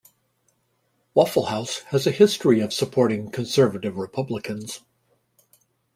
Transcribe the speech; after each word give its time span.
Waffle 1.13 1.45
House 1.45 1.81
has 1.89 2.07
a 2.07 2.11
history 2.11 2.59
of 2.59 2.73
supporting 2.73 3.29
conservative 3.29 3.97
Republicans. 3.97 4.79